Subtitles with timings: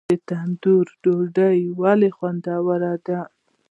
[0.27, 3.19] تندور ډوډۍ ولې خوندوره ده؟